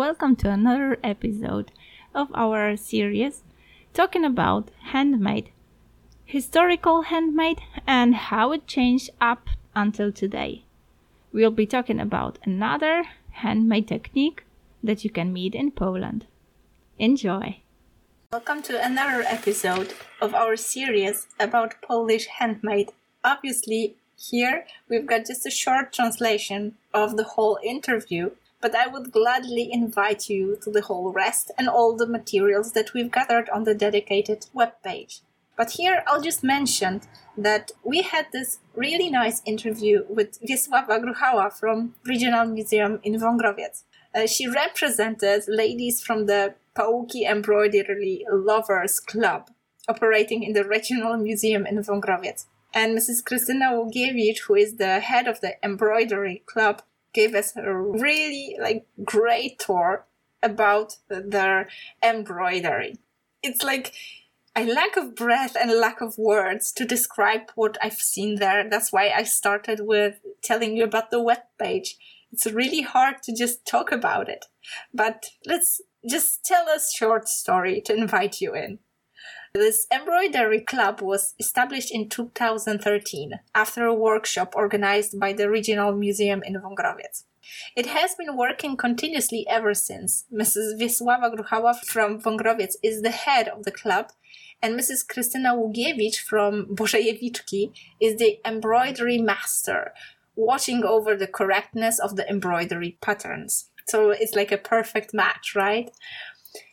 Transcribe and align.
welcome 0.00 0.34
to 0.34 0.48
another 0.48 0.96
episode 1.04 1.70
of 2.14 2.28
our 2.34 2.74
series 2.74 3.42
talking 3.92 4.24
about 4.24 4.70
handmade, 4.92 5.50
historical 6.24 7.02
handmade, 7.02 7.60
and 7.86 8.14
how 8.14 8.50
it 8.50 8.66
changed 8.66 9.10
up 9.20 9.50
until 9.76 10.10
today. 10.10 10.64
We'll 11.34 11.50
be 11.50 11.66
talking 11.66 12.00
about 12.00 12.38
another 12.44 13.04
handmade 13.42 13.88
technique 13.88 14.44
that 14.82 15.04
you 15.04 15.10
can 15.10 15.34
meet 15.34 15.54
in 15.54 15.70
Poland. 15.70 16.24
Enjoy! 16.98 17.60
Welcome 18.32 18.62
to 18.62 18.82
another 18.82 19.22
episode 19.26 19.92
of 20.18 20.34
our 20.34 20.56
series 20.56 21.26
about 21.38 21.82
Polish 21.82 22.26
handmade. 22.38 22.90
Obviously, 23.22 23.96
here 24.16 24.64
we've 24.88 25.04
got 25.04 25.26
just 25.26 25.44
a 25.44 25.50
short 25.50 25.92
translation 25.92 26.76
of 26.94 27.18
the 27.18 27.24
whole 27.24 27.58
interview, 27.62 28.30
but 28.60 28.74
I 28.74 28.86
would 28.86 29.12
gladly 29.12 29.70
invite 29.72 30.28
you 30.28 30.56
to 30.62 30.70
the 30.70 30.82
whole 30.82 31.12
rest 31.12 31.50
and 31.58 31.68
all 31.68 31.96
the 31.96 32.06
materials 32.06 32.72
that 32.72 32.92
we've 32.94 33.10
gathered 33.10 33.48
on 33.50 33.64
the 33.64 33.74
dedicated 33.74 34.46
webpage. 34.54 35.20
But 35.56 35.72
here 35.72 36.02
I'll 36.06 36.22
just 36.22 36.42
mention 36.42 37.02
that 37.36 37.72
we 37.84 38.02
had 38.02 38.26
this 38.32 38.58
really 38.74 39.10
nice 39.10 39.42
interview 39.44 40.04
with 40.08 40.40
Wiesława 40.40 41.02
Gruchała 41.02 41.52
from 41.52 41.94
Regional 42.04 42.46
Museum 42.46 43.00
in 43.02 43.20
Wągrowiec. 43.20 43.82
Uh, 44.14 44.26
she 44.26 44.46
represented 44.46 45.44
ladies 45.48 46.02
from 46.02 46.26
the 46.26 46.54
Pałuki 46.76 47.28
Embroidery 47.28 48.24
Lovers 48.32 49.00
Club 49.00 49.50
operating 49.88 50.42
in 50.42 50.52
the 50.52 50.64
Regional 50.64 51.16
Museum 51.16 51.66
in 51.66 51.82
Wągrowiec. 51.82 52.46
And 52.72 52.96
Mrs. 52.96 53.22
Krystyna 53.24 53.72
Ługiewicz, 53.72 54.40
who 54.46 54.54
is 54.54 54.76
the 54.76 55.00
head 55.00 55.26
of 55.26 55.40
the 55.40 55.54
embroidery 55.64 56.42
club, 56.46 56.82
gave 57.12 57.34
us 57.34 57.56
a 57.56 57.74
really 57.74 58.56
like 58.60 58.86
great 59.04 59.58
tour 59.58 60.06
about 60.42 60.96
their 61.08 61.68
embroidery. 62.02 62.96
It's 63.42 63.62
like 63.62 63.94
a 64.56 64.64
lack 64.64 64.96
of 64.96 65.14
breath 65.14 65.56
and 65.58 65.70
lack 65.72 66.00
of 66.00 66.18
words 66.18 66.72
to 66.72 66.84
describe 66.84 67.50
what 67.54 67.78
I've 67.82 68.00
seen 68.00 68.36
there. 68.36 68.68
That's 68.68 68.92
why 68.92 69.10
I 69.10 69.22
started 69.24 69.80
with 69.82 70.20
telling 70.42 70.76
you 70.76 70.84
about 70.84 71.10
the 71.10 71.22
web 71.22 71.42
page. 71.58 71.96
It's 72.32 72.46
really 72.46 72.82
hard 72.82 73.22
to 73.24 73.34
just 73.34 73.66
talk 73.66 73.92
about 73.92 74.28
it. 74.28 74.46
But 74.92 75.26
let's 75.46 75.80
just 76.08 76.44
tell 76.44 76.66
a 76.66 76.78
short 76.80 77.28
story 77.28 77.80
to 77.82 77.94
invite 77.94 78.40
you 78.40 78.54
in. 78.54 78.78
This 79.52 79.88
embroidery 79.92 80.60
club 80.60 81.00
was 81.02 81.34
established 81.40 81.90
in 81.92 82.08
2013 82.08 83.32
after 83.52 83.84
a 83.84 83.92
workshop 83.92 84.54
organized 84.54 85.18
by 85.18 85.32
the 85.32 85.50
Regional 85.50 85.92
Museum 85.92 86.40
in 86.44 86.54
Wągrowiec. 86.54 87.24
It 87.74 87.86
has 87.86 88.14
been 88.14 88.36
working 88.36 88.76
continuously 88.76 89.44
ever 89.50 89.74
since. 89.74 90.24
Mrs. 90.32 90.78
Wiesława 90.78 91.34
Gruchała 91.34 91.74
from 91.84 92.20
Wągrowiec 92.20 92.76
is 92.80 93.02
the 93.02 93.10
head 93.10 93.48
of 93.48 93.64
the 93.64 93.72
club, 93.72 94.12
and 94.62 94.78
Mrs. 94.78 95.04
Krystyna 95.04 95.56
Ługiewicz 95.56 96.22
from 96.22 96.66
Bożejewiczki 96.72 97.72
is 98.00 98.18
the 98.18 98.38
embroidery 98.44 99.20
master, 99.20 99.92
watching 100.36 100.84
over 100.84 101.16
the 101.16 101.26
correctness 101.26 101.98
of 101.98 102.14
the 102.14 102.28
embroidery 102.30 102.98
patterns. 103.00 103.68
So 103.88 104.10
it's 104.10 104.36
like 104.36 104.52
a 104.52 104.58
perfect 104.58 105.12
match, 105.12 105.56
right? 105.56 105.90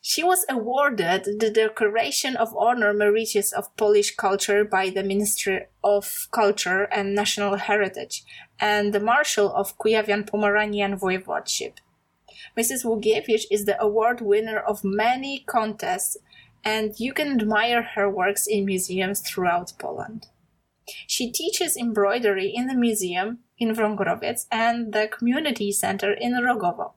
She 0.00 0.22
was 0.22 0.46
awarded 0.48 1.38
the 1.38 1.50
Decoration 1.50 2.34
of 2.36 2.56
Honor 2.56 2.94
Meritorious 2.94 3.52
of 3.52 3.76
Polish 3.76 4.16
Culture 4.16 4.64
by 4.64 4.88
the 4.88 5.02
Ministry 5.02 5.66
of 5.84 6.28
Culture 6.30 6.84
and 6.84 7.14
National 7.14 7.56
Heritage 7.56 8.24
and 8.58 8.94
the 8.94 9.00
Marshal 9.00 9.52
of 9.52 9.76
Kujawian-Pomeranian 9.76 10.98
Voivodeship. 10.98 11.74
Mrs. 12.56 12.84
Ługiewicz 12.84 13.44
is 13.50 13.66
the 13.66 13.80
award 13.80 14.22
winner 14.22 14.58
of 14.58 14.82
many 14.82 15.40
contests 15.40 16.16
and 16.64 16.98
you 16.98 17.12
can 17.12 17.38
admire 17.38 17.82
her 17.82 18.08
works 18.08 18.46
in 18.46 18.64
museums 18.64 19.20
throughout 19.20 19.74
Poland. 19.78 20.26
She 21.06 21.30
teaches 21.30 21.76
embroidery 21.76 22.48
in 22.48 22.66
the 22.66 22.74
museum 22.74 23.40
in 23.58 23.74
Wągrowiec 23.74 24.46
and 24.50 24.94
the 24.94 25.08
community 25.08 25.70
center 25.70 26.12
in 26.12 26.32
Rogowo 26.32 26.92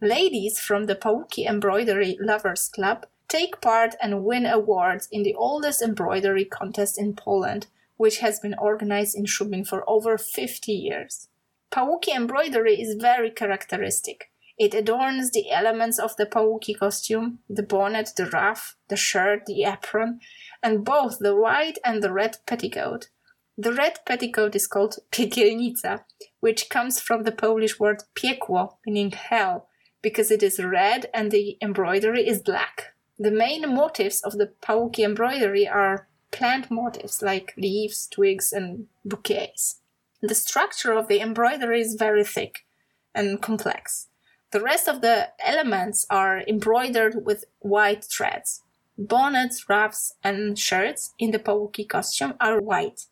ladies 0.00 0.60
from 0.60 0.84
the 0.84 0.94
Pałuki 0.94 1.44
Embroidery 1.48 2.16
Lovers 2.20 2.68
Club 2.68 3.06
take 3.26 3.60
part 3.60 3.96
and 4.00 4.24
win 4.24 4.46
awards 4.46 5.08
in 5.10 5.24
the 5.24 5.34
oldest 5.34 5.82
embroidery 5.82 6.44
contest 6.44 6.98
in 6.98 7.14
Poland, 7.14 7.66
which 7.96 8.18
has 8.18 8.38
been 8.38 8.54
organized 8.58 9.16
in 9.16 9.24
Szubin 9.24 9.66
for 9.66 9.88
over 9.90 10.16
50 10.16 10.72
years. 10.72 11.28
Pałuki 11.72 12.14
embroidery 12.14 12.80
is 12.80 12.94
very 12.94 13.30
characteristic. 13.30 14.30
It 14.56 14.74
adorns 14.74 15.32
the 15.32 15.50
elements 15.50 15.98
of 15.98 16.16
the 16.16 16.26
Pałuki 16.26 16.78
costume, 16.78 17.40
the 17.48 17.62
bonnet, 17.62 18.10
the 18.16 18.26
ruff, 18.26 18.76
the 18.88 18.96
shirt, 18.96 19.46
the 19.46 19.64
apron, 19.64 20.20
and 20.62 20.84
both 20.84 21.18
the 21.18 21.36
white 21.36 21.78
and 21.84 22.02
the 22.02 22.12
red 22.12 22.38
petticoat. 22.46 23.08
The 23.56 23.72
red 23.72 23.98
petticoat 24.06 24.54
is 24.54 24.68
called 24.68 24.98
piekielnica, 25.12 26.04
which 26.40 26.70
comes 26.70 27.00
from 27.00 27.24
the 27.24 27.32
Polish 27.32 27.80
word 27.80 28.04
piekło, 28.14 28.76
meaning 28.86 29.10
hell, 29.10 29.68
because 30.02 30.30
it 30.30 30.42
is 30.42 30.62
red 30.62 31.06
and 31.12 31.30
the 31.30 31.58
embroidery 31.60 32.26
is 32.26 32.42
black. 32.42 32.94
The 33.18 33.30
main 33.30 33.74
motifs 33.74 34.22
of 34.22 34.38
the 34.38 34.52
Pałuki 34.62 35.04
embroidery 35.04 35.66
are 35.66 36.06
plant 36.30 36.70
motifs 36.70 37.22
like 37.22 37.54
leaves, 37.56 38.06
twigs, 38.06 38.52
and 38.52 38.86
bouquets. 39.04 39.80
The 40.20 40.34
structure 40.34 40.92
of 40.92 41.08
the 41.08 41.20
embroidery 41.20 41.80
is 41.80 41.94
very 41.94 42.24
thick 42.24 42.64
and 43.14 43.40
complex. 43.42 44.08
The 44.50 44.60
rest 44.60 44.88
of 44.88 45.00
the 45.00 45.30
elements 45.44 46.06
are 46.08 46.42
embroidered 46.46 47.26
with 47.26 47.44
white 47.58 48.04
threads. 48.04 48.62
Bonnets, 48.96 49.68
ruffs, 49.68 50.14
and 50.24 50.58
shirts 50.58 51.14
in 51.18 51.30
the 51.32 51.38
Pałuki 51.38 51.88
costume 51.88 52.34
are 52.40 52.60
white, 52.60 53.06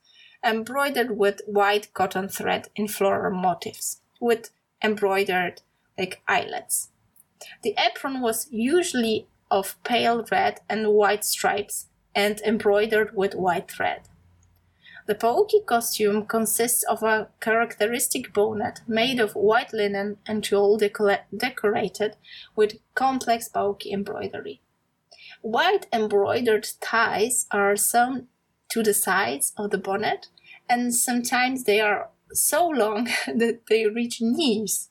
embroidered 0.45 1.17
with 1.17 1.43
white 1.47 1.93
cotton 1.95 2.29
thread 2.29 2.69
in 2.75 2.89
floral 2.89 3.37
motifs, 3.37 4.01
with 4.21 4.51
embroidered 4.83 5.63
like 5.99 6.23
eyelets. 6.29 6.91
The 7.63 7.75
apron 7.79 8.21
was 8.21 8.49
usually 8.51 9.27
of 9.51 9.83
pale 9.85 10.25
red 10.31 10.61
and 10.69 10.89
white 10.89 11.25
stripes 11.25 11.87
and 12.15 12.41
embroidered 12.41 13.15
with 13.15 13.35
white 13.35 13.71
thread. 13.71 14.03
The 15.07 15.15
Pałuki 15.15 15.65
costume 15.65 16.27
consists 16.27 16.83
of 16.83 17.05
a 17.05 17.29
characteristic 17.41 18.33
bonnet 18.33 18.81
made 18.89 19.21
of 19.21 19.37
white 19.37 19.73
linen 19.73 20.19
and 20.27 20.43
tulle 20.43 20.79
decorated 20.79 22.17
with 22.57 22.81
complex 22.95 23.49
Pałuki 23.49 23.93
embroidery. 23.93 24.61
White 25.43 25.87
embroidered 25.93 26.67
ties 26.81 27.47
are 27.53 27.77
sewn 27.77 28.27
to 28.71 28.83
the 28.83 28.95
sides 28.95 29.53
of 29.57 29.71
the 29.71 29.79
bonnet, 29.79 30.27
and 30.69 30.93
sometimes 30.93 31.65
they 31.65 31.81
are 31.81 32.09
so 32.33 32.67
long 32.67 33.05
that 33.27 33.61
they 33.69 33.87
reach 33.87 34.21
knees. 34.21 34.91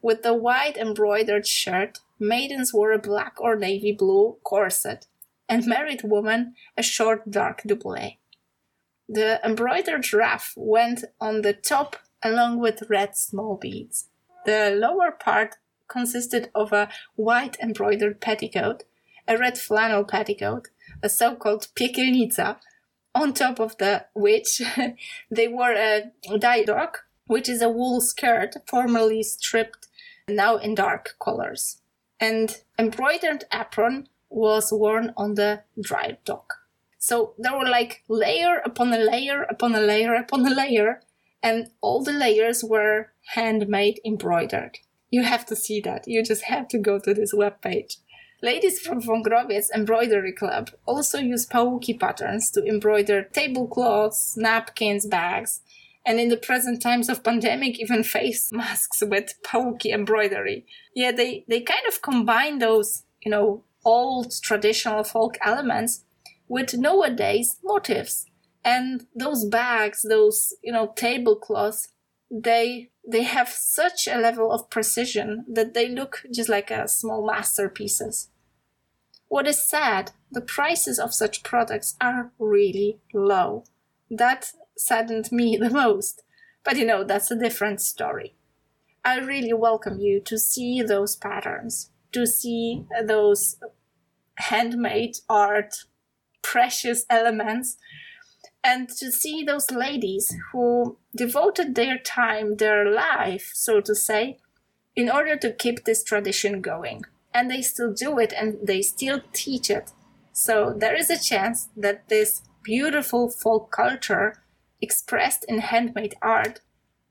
With 0.00 0.22
the 0.22 0.34
white 0.34 0.76
embroidered 0.76 1.46
shirt, 1.46 1.98
maidens 2.18 2.72
wore 2.72 2.92
a 2.92 2.98
black 2.98 3.40
or 3.40 3.56
navy 3.56 3.92
blue 3.92 4.36
corset, 4.44 5.06
and 5.48 5.66
married 5.66 6.02
women 6.04 6.54
a 6.76 6.82
short 6.82 7.30
dark 7.30 7.62
doublet. 7.64 8.14
The 9.08 9.40
embroidered 9.44 10.12
ruff 10.12 10.52
went 10.56 11.04
on 11.20 11.42
the 11.42 11.52
top 11.52 11.96
along 12.22 12.60
with 12.60 12.88
red 12.88 13.16
small 13.16 13.56
beads. 13.56 14.08
The 14.44 14.70
lower 14.70 15.10
part 15.10 15.56
consisted 15.88 16.50
of 16.54 16.72
a 16.72 16.90
white 17.16 17.56
embroidered 17.60 18.20
petticoat, 18.20 18.84
a 19.26 19.36
red 19.36 19.58
flannel 19.58 20.04
petticoat, 20.04 20.68
a 21.02 21.08
so-called 21.08 21.68
piekielnica, 21.74 22.58
on 23.14 23.32
top 23.32 23.58
of 23.58 23.76
the 23.78 24.06
which 24.14 24.60
they 25.30 25.48
wore 25.48 25.72
a 25.72 26.12
diadok, 26.26 26.98
which 27.26 27.48
is 27.48 27.62
a 27.62 27.68
wool 27.68 28.00
skirt 28.00 28.54
formerly 28.66 29.22
stripped 29.22 29.87
now 30.28 30.56
in 30.56 30.74
dark 30.74 31.16
colors. 31.20 31.80
And 32.20 32.56
embroidered 32.78 33.44
apron 33.52 34.08
was 34.30 34.72
worn 34.72 35.12
on 35.16 35.34
the 35.34 35.62
dry 35.80 36.18
dock. 36.24 36.54
So 36.98 37.34
there 37.38 37.56
were 37.56 37.68
like 37.68 38.02
layer 38.08 38.58
upon 38.64 38.92
a 38.92 38.98
layer 38.98 39.42
upon 39.44 39.74
a 39.74 39.80
layer 39.80 40.14
upon 40.14 40.46
a 40.46 40.54
layer, 40.54 41.00
and 41.42 41.70
all 41.80 42.02
the 42.02 42.12
layers 42.12 42.64
were 42.64 43.12
handmade 43.34 44.00
embroidered. 44.04 44.78
You 45.10 45.22
have 45.22 45.46
to 45.46 45.56
see 45.56 45.80
that. 45.80 46.06
You 46.06 46.22
just 46.22 46.44
have 46.44 46.68
to 46.68 46.78
go 46.78 46.98
to 46.98 47.14
this 47.14 47.32
web 47.32 47.62
page. 47.62 47.98
Ladies 48.40 48.78
from 48.78 49.00
Von 49.00 49.24
Wągrowiec 49.24 49.68
Embroidery 49.74 50.32
Club 50.32 50.70
also 50.86 51.18
use 51.18 51.46
Pałuki 51.46 51.98
patterns 51.98 52.50
to 52.52 52.64
embroider 52.64 53.24
tablecloths, 53.24 54.36
napkins, 54.36 55.06
bags, 55.06 55.60
and 56.08 56.18
in 56.18 56.30
the 56.30 56.38
present 56.38 56.80
times 56.80 57.10
of 57.10 57.22
pandemic, 57.22 57.78
even 57.78 58.02
face 58.02 58.50
masks 58.52 59.02
with 59.02 59.34
Pałuki 59.44 59.92
embroidery. 59.92 60.64
Yeah, 60.94 61.12
they, 61.12 61.44
they 61.48 61.60
kind 61.60 61.82
of 61.86 62.00
combine 62.00 62.58
those, 62.58 63.04
you 63.20 63.30
know, 63.30 63.62
old 63.84 64.32
traditional 64.42 65.04
folk 65.04 65.36
elements 65.44 66.04
with 66.48 66.72
nowadays 66.72 67.58
motifs. 67.62 68.24
And 68.64 69.06
those 69.14 69.44
bags, 69.44 70.00
those, 70.08 70.54
you 70.62 70.72
know, 70.72 70.94
tablecloths, 70.96 71.88
they 72.30 72.90
they 73.10 73.22
have 73.22 73.48
such 73.48 74.06
a 74.06 74.18
level 74.18 74.52
of 74.52 74.68
precision 74.68 75.44
that 75.48 75.72
they 75.72 75.88
look 75.88 76.24
just 76.34 76.48
like 76.48 76.70
a 76.70 76.88
small 76.88 77.26
masterpieces. 77.26 78.28
What 79.28 79.46
is 79.46 79.66
sad, 79.66 80.12
the 80.30 80.42
prices 80.42 80.98
of 80.98 81.14
such 81.14 81.42
products 81.42 81.96
are 82.02 82.32
really 82.38 82.98
low. 83.14 83.64
That 84.10 84.52
saddened 84.78 85.30
me 85.30 85.56
the 85.60 85.70
most. 85.70 86.22
But 86.64 86.76
you 86.76 86.86
know, 86.86 87.04
that's 87.04 87.30
a 87.30 87.38
different 87.38 87.80
story. 87.80 88.34
I 89.04 89.18
really 89.18 89.52
welcome 89.52 90.00
you 90.00 90.20
to 90.20 90.38
see 90.38 90.82
those 90.82 91.16
patterns, 91.16 91.90
to 92.12 92.26
see 92.26 92.84
those 93.04 93.56
handmade 94.36 95.16
art, 95.28 95.74
precious 96.42 97.04
elements 97.10 97.76
and 98.64 98.88
to 98.88 99.12
see 99.12 99.44
those 99.44 99.70
ladies 99.70 100.34
who 100.52 100.98
devoted 101.14 101.74
their 101.74 101.98
time, 101.98 102.56
their 102.56 102.90
life, 102.90 103.50
so 103.54 103.80
to 103.80 103.94
say, 103.94 104.38
in 104.96 105.10
order 105.10 105.36
to 105.36 105.52
keep 105.52 105.84
this 105.84 106.02
tradition 106.02 106.60
going. 106.60 107.02
And 107.32 107.50
they 107.50 107.62
still 107.62 107.92
do 107.92 108.18
it 108.18 108.32
and 108.32 108.58
they 108.62 108.82
still 108.82 109.20
teach 109.32 109.70
it. 109.70 109.92
So 110.32 110.74
there 110.76 110.96
is 110.96 111.10
a 111.10 111.22
chance 111.22 111.68
that 111.76 112.08
this 112.08 112.42
beautiful 112.62 113.30
folk 113.30 113.70
culture 113.70 114.42
expressed 114.80 115.44
in 115.48 115.58
handmade 115.58 116.14
art 116.22 116.60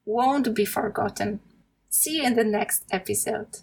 won't 0.06 0.56
be 0.56 0.66
forgotten. 0.66 1.42
See 1.90 2.18
you 2.18 2.24
in 2.24 2.36
the 2.36 2.44
next 2.44 2.84
episode. 2.92 3.60